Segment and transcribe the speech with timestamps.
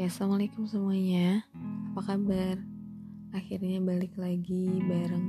[0.00, 1.44] Oke, assalamualaikum semuanya.
[1.92, 2.56] Apa kabar?
[3.36, 5.28] Akhirnya balik lagi bareng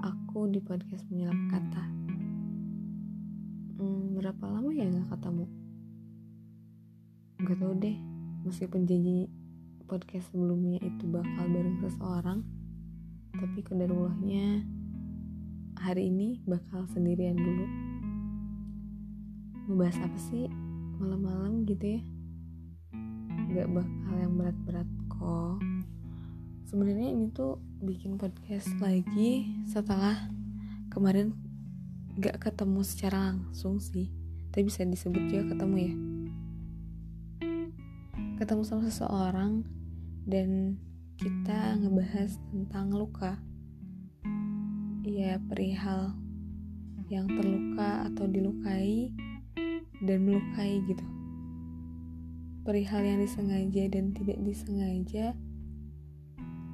[0.00, 1.84] aku di podcast menyelap kata.
[3.76, 5.44] Hmm, berapa lama ya nggak ketemu?
[7.44, 7.96] Gak tau deh.
[8.48, 9.28] Meskipun janji
[9.84, 12.40] podcast sebelumnya itu bakal bareng seseorang,
[13.36, 14.64] tapi kedarullahnya
[15.76, 17.68] hari ini bakal sendirian dulu.
[19.68, 20.48] Mau bahas apa sih
[20.96, 22.19] malam-malam gitu ya?
[23.50, 25.58] Gak bakal yang berat-berat kok.
[26.70, 30.30] Sebenarnya ini tuh bikin podcast lagi setelah
[30.86, 31.34] kemarin
[32.14, 34.06] gak ketemu secara langsung sih,
[34.54, 35.94] tapi bisa disebut juga ketemu ya.
[38.38, 39.66] Ketemu sama seseorang
[40.30, 40.78] dan
[41.18, 43.34] kita ngebahas tentang luka.
[45.02, 46.14] Ya perihal
[47.10, 49.10] yang terluka atau dilukai
[50.06, 51.19] dan melukai gitu
[52.64, 55.32] perihal yang disengaja dan tidak disengaja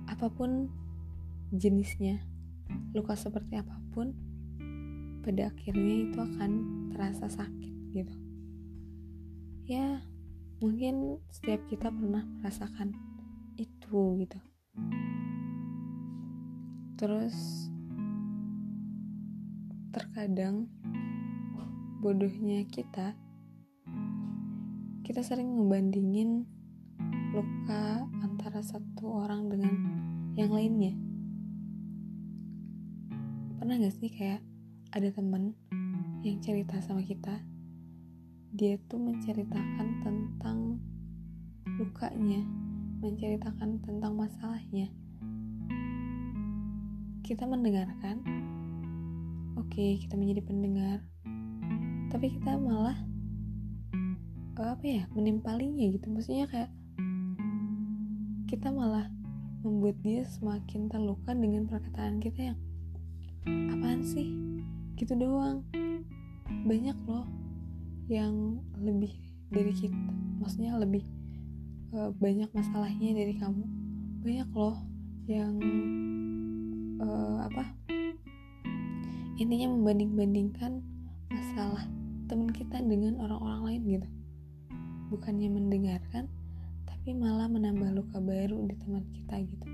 [0.06, 0.70] apa pun
[1.54, 2.22] jenisnya
[2.94, 4.10] luka seperti apa pun
[5.22, 6.50] pada akhirnya itu akan
[6.94, 8.14] terasa sakit gitu.
[9.66, 10.02] Ya
[10.62, 12.94] mungkin setiap kita pernah merasakan
[13.58, 14.38] itu gitu.
[16.96, 17.36] Terus
[19.90, 20.70] terkadang
[22.00, 23.18] bodohnya kita
[25.06, 26.42] kita sering ngebandingin
[27.30, 29.74] luka antara satu orang dengan
[30.34, 30.98] yang lainnya.
[33.54, 34.42] Pernah gak sih kayak
[34.90, 35.54] ada temen
[36.26, 37.38] yang cerita sama kita,
[38.50, 40.82] dia tuh menceritakan tentang
[41.78, 42.42] lukanya,
[42.98, 44.90] menceritakan tentang masalahnya.
[47.22, 48.26] Kita mendengarkan,
[49.54, 50.98] oke kita menjadi pendengar,
[52.10, 53.05] tapi kita malah
[54.62, 56.06] apa ya menimpalinya gitu.
[56.08, 56.70] Maksudnya kayak
[58.46, 59.10] kita malah
[59.60, 62.58] membuat dia semakin terluka dengan perkataan kita yang
[63.74, 64.32] apaan sih?
[64.96, 65.66] Gitu doang.
[66.64, 67.26] Banyak loh
[68.06, 69.12] yang lebih
[69.50, 69.98] dari kita
[70.38, 71.02] maksudnya lebih
[71.90, 73.64] uh, banyak masalahnya dari kamu.
[74.22, 74.78] Banyak loh
[75.26, 75.58] yang
[77.02, 77.66] uh, apa
[79.36, 80.80] intinya membanding-bandingkan
[81.28, 81.84] masalah
[82.30, 84.08] teman kita dengan orang-orang lain gitu
[85.08, 86.26] bukannya mendengarkan
[87.06, 89.66] tapi malah menambah luka baru di teman kita gitu.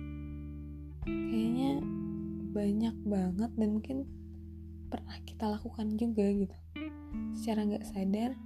[1.09, 1.81] Kayaknya
[2.53, 3.97] banyak banget dan mungkin
[4.93, 6.57] pernah kita lakukan juga gitu.
[7.33, 8.37] Secara nggak sadar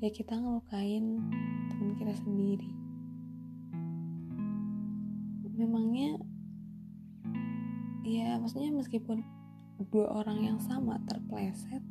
[0.00, 1.20] ya kita ngelukain
[1.68, 2.70] teman kita sendiri.
[5.60, 6.16] Memangnya
[8.08, 9.20] ya maksudnya meskipun
[9.92, 11.84] dua orang yang sama terpleset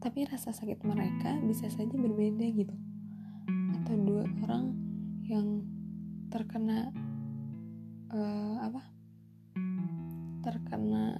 [0.00, 2.76] tapi rasa sakit mereka bisa saja berbeda gitu
[3.80, 4.74] atau dua orang
[5.24, 5.64] yang
[6.28, 6.90] terkena
[8.12, 8.82] uh, apa?
[10.44, 11.16] Terkena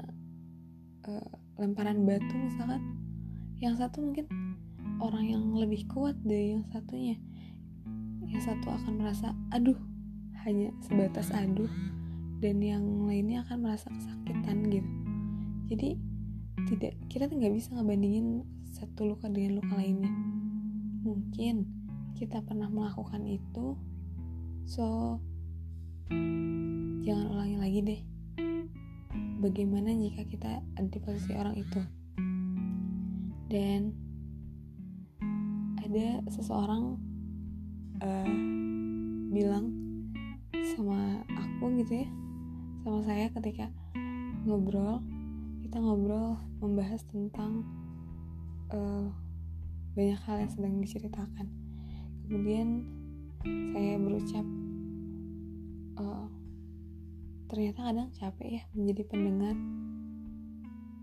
[1.09, 2.83] uh, lemparan batu misalkan.
[3.63, 4.27] Yang satu mungkin
[5.01, 7.17] orang yang lebih kuat dari yang satunya.
[8.27, 9.79] Yang satu akan merasa aduh
[10.45, 11.71] hanya sebatas aduh
[12.45, 14.91] dan yang lainnya akan merasa kesakitan gitu.
[15.73, 15.89] Jadi
[16.69, 20.13] tidak kita nggak bisa ngebandingin satu luka dengan luka lainnya.
[21.05, 21.84] Mungkin
[22.15, 23.75] kita pernah melakukan itu
[24.65, 25.19] so
[27.05, 28.03] jangan ulangi lagi deh.
[29.45, 31.81] Bagaimana jika kita ada posisi orang itu?
[33.53, 33.93] Dan
[35.85, 36.97] ada seseorang
[38.01, 38.35] uh,
[39.31, 39.71] bilang
[40.75, 42.09] sama aku gitu ya
[42.83, 43.69] sama saya ketika
[44.43, 45.05] ngobrol
[45.63, 47.63] kita ngobrol membahas tentang
[48.75, 49.13] uh,
[49.95, 51.64] banyak hal yang sedang diceritakan
[52.25, 52.89] kemudian
[53.45, 54.47] saya berucap
[56.01, 56.27] uh,
[57.53, 59.57] ternyata kadang capek ya menjadi pendengar.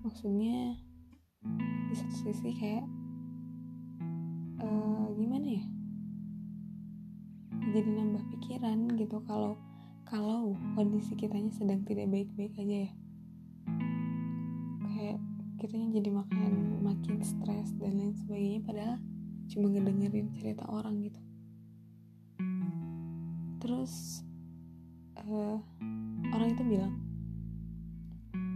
[0.02, 0.82] Maksudnya
[1.90, 2.86] di satu sisi kayak
[4.66, 5.66] uh, gimana ya?
[7.72, 9.56] Jadi nambah pikiran gitu kalau
[10.10, 12.92] kalau kondisi kitanya sedang tidak baik-baik aja ya.
[14.90, 15.20] Kayak
[15.62, 18.98] kitanya jadi makin makin stres dan lain sebagainya padahal
[19.52, 21.20] cuma ngedengerin cerita orang gitu.
[23.60, 24.24] Terus
[25.20, 25.60] uh,
[26.32, 26.96] orang itu bilang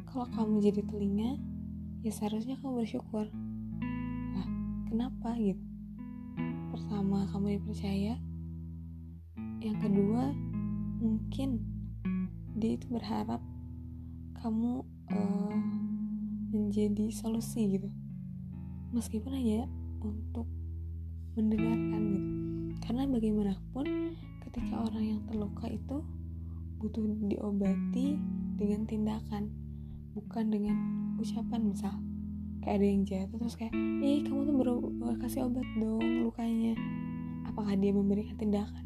[0.08, 1.36] kalau kamu jadi telinga
[2.00, 3.28] ya seharusnya kamu bersyukur.
[4.32, 4.48] Lah
[4.88, 5.60] kenapa gitu?
[6.72, 8.16] Pertama kamu dipercaya.
[9.60, 10.32] Yang kedua
[11.04, 11.60] mungkin
[12.56, 13.44] dia itu berharap
[14.40, 15.60] kamu uh,
[16.56, 17.92] menjadi solusi gitu.
[18.96, 19.68] Meskipun hanya
[20.00, 20.48] untuk
[21.36, 22.30] mendengarkan gitu.
[22.84, 23.86] Karena bagaimanapun
[24.48, 26.02] ketika orang yang terluka itu
[26.80, 28.16] butuh diobati
[28.56, 29.52] dengan tindakan
[30.16, 30.78] bukan dengan
[31.20, 31.96] ucapan misal.
[32.64, 34.76] Kayak ada yang jatuh terus kayak ih kamu tuh baru
[35.22, 36.74] kasih obat dong lukanya.
[37.46, 38.86] Apakah dia memberikan tindakan?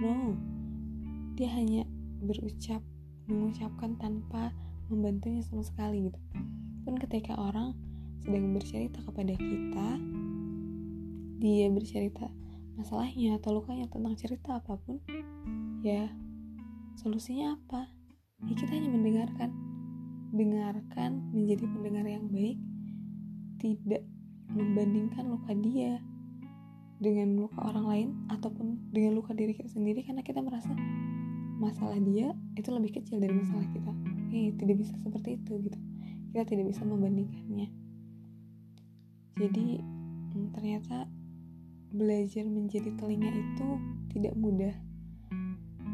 [0.00, 0.38] No.
[1.34, 1.82] Dia hanya
[2.22, 2.80] berucap
[3.26, 4.54] mengucapkan tanpa
[4.86, 6.20] membantunya sama sekali gitu.
[6.86, 7.74] Pun ketika orang
[8.22, 9.88] sedang bercerita kepada kita
[11.42, 12.30] dia bercerita
[12.78, 15.02] masalahnya atau lukanya tentang cerita apa pun
[15.82, 16.06] ya
[17.02, 17.90] solusinya apa?
[18.46, 19.50] Ya kita hanya mendengarkan.
[20.32, 22.56] Dengarkan menjadi pendengar yang baik
[23.60, 24.02] tidak
[24.48, 26.00] membandingkan luka dia
[27.02, 30.72] dengan luka orang lain ataupun dengan luka diri kita sendiri karena kita merasa
[31.60, 33.92] masalah dia itu lebih kecil dari masalah kita.
[34.32, 35.78] Eh tidak bisa seperti itu gitu.
[36.32, 37.68] Kita tidak bisa membandingkannya.
[39.36, 39.66] Jadi
[40.32, 41.10] hmm, ternyata
[41.92, 43.68] belajar menjadi telinga itu
[44.16, 44.72] tidak mudah.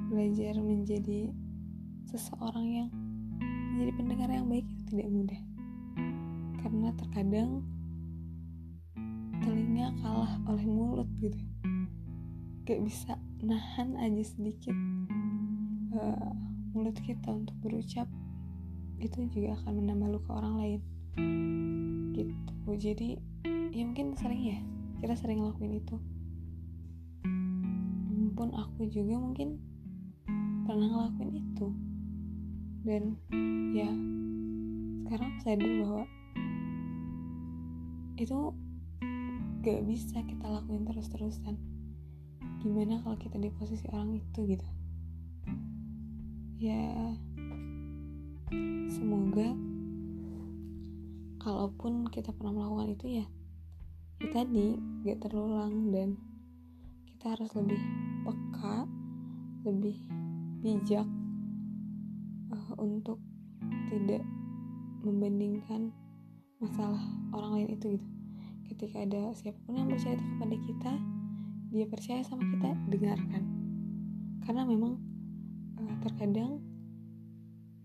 [0.08, 1.34] Belajar menjadi
[2.06, 2.88] seseorang yang
[3.74, 5.40] menjadi pendengar yang baik itu tidak mudah.
[6.62, 7.50] Karena terkadang
[9.42, 11.38] telinga kalah oleh mulut gitu.
[12.62, 14.74] Gak bisa nahan aja sedikit
[15.98, 16.32] uh,
[16.74, 18.06] mulut kita untuk berucap
[18.98, 20.80] itu juga akan menambah luka orang lain.
[22.14, 22.34] Gitu.
[22.78, 23.08] Jadi
[23.74, 24.58] ya mungkin sering ya
[24.98, 25.96] kita sering ngelakuin itu.
[28.34, 29.58] Pun aku juga mungkin
[30.66, 31.66] pernah ngelakuin itu.
[32.82, 33.18] Dan
[33.74, 33.90] ya
[35.06, 36.04] sekarang aku sadar bahwa
[38.18, 38.38] itu
[39.62, 41.54] gak bisa kita lakuin terus-terusan.
[42.58, 44.68] Gimana kalau kita di posisi orang itu gitu?
[46.58, 47.14] Ya
[48.90, 49.54] semoga
[51.38, 53.26] kalaupun kita pernah melakukan itu ya
[54.18, 54.74] ya tadi
[55.06, 56.18] gak terulang dan
[57.06, 57.78] kita harus lebih
[58.26, 58.86] peka
[59.62, 59.96] lebih
[60.58, 61.06] bijak
[62.50, 63.22] uh, untuk
[63.90, 64.26] tidak
[65.06, 65.94] membandingkan
[66.58, 66.98] masalah
[67.30, 68.08] orang lain itu gitu.
[68.68, 70.92] Ketika ada siapa pun yang bercerita kepada kita
[71.70, 73.42] dia percaya sama kita dengarkan.
[74.42, 74.98] Karena memang
[75.78, 76.58] uh, terkadang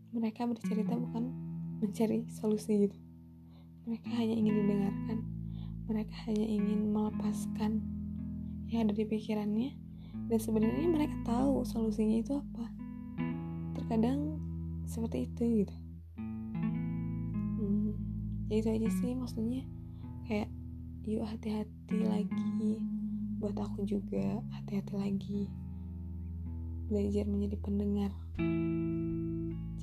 [0.09, 1.29] mereka bercerita bukan
[1.77, 2.97] mencari solusi gitu.
[3.85, 5.32] Mereka hanya ingin didengarkan
[5.83, 7.83] mereka hanya ingin melepaskan
[8.71, 9.75] yang ada di pikirannya
[10.31, 12.65] dan sebenarnya mereka tahu solusinya itu apa.
[13.75, 14.39] Terkadang
[14.87, 15.75] seperti itu gitu.
[17.59, 17.91] Hmm,
[18.47, 19.67] ya itu aja sih maksudnya.
[20.23, 20.47] Kayak
[21.03, 22.79] yuk hati-hati lagi
[23.43, 25.41] buat aku juga hati-hati lagi.
[26.87, 28.11] Belajar menjadi pendengar.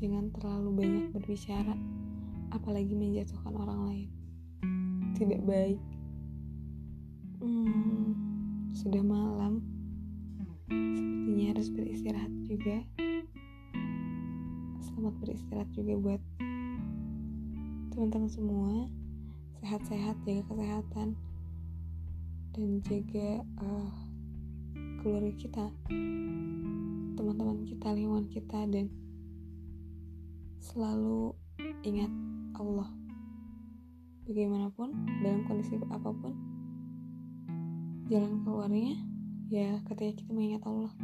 [0.00, 1.76] Jangan terlalu banyak berbicara
[2.50, 4.19] apalagi menjatuhkan orang lain
[5.20, 5.80] tidak baik.
[7.44, 8.16] Hmm,
[8.72, 9.60] sudah malam.
[10.72, 12.80] Sepertinya harus beristirahat juga.
[14.80, 16.22] Selamat beristirahat juga buat
[17.92, 18.88] teman-teman semua.
[19.60, 21.08] Sehat-sehat jaga kesehatan
[22.56, 23.92] dan jaga uh,
[25.04, 25.68] keluarga kita
[27.20, 28.88] teman-teman kita lingkungan kita dan
[30.64, 31.36] selalu
[31.84, 32.08] ingat
[32.56, 32.99] Allah
[34.30, 34.94] bagaimanapun
[35.26, 36.38] dalam kondisi apa pun
[38.06, 38.94] jalan keluarnya
[39.50, 40.94] ya ketika kita mengingat Allah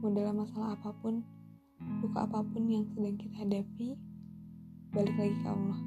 [0.00, 1.20] mau dalam masalah apa pun
[2.00, 3.98] luka apa pun yang sedang kita hadapi
[4.94, 5.78] balik lagi ke Allah.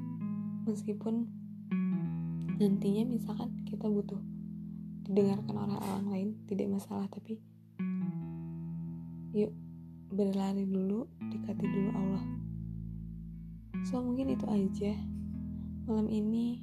[0.62, 1.26] Meskipun
[2.62, 4.20] nantinya misalkan kita butuh
[5.08, 7.42] didengarkan oleh orang lain tidak masalah tapi
[9.34, 9.50] yuk
[10.12, 12.24] berlari dulu dekati dulu Allah.
[13.90, 14.92] So mungkin itu aja
[15.92, 16.56] malam ini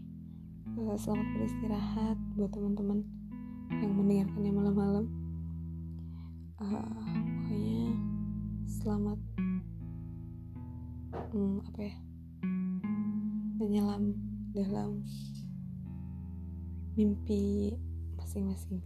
[0.73, 3.05] eh, selamat beristirahat buat teman-teman
[3.77, 5.05] yang mendengarkannya malam-malam.
[6.57, 7.13] Uh,
[7.45, 7.93] pokoknya
[8.65, 9.19] selamat
[11.29, 11.95] hmm, apa ya
[13.61, 14.17] menyelam
[14.57, 15.05] dalam
[16.97, 17.77] mimpi
[18.17, 18.81] masing-masing.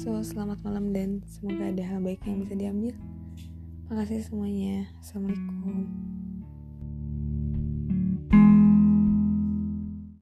[0.00, 2.96] So selamat malam dan semoga ada hal baik yang bisa diambil.
[3.92, 4.88] Makasih semuanya.
[5.04, 6.09] Assalamualaikum